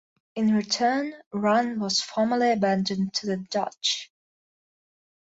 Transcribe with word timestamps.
In 0.33 0.55
return 0.55 1.13
Run 1.31 1.79
was 1.79 2.01
formally 2.01 2.51
abandoned 2.53 3.13
to 3.13 3.27
the 3.27 3.37
Dutch. 3.37 4.11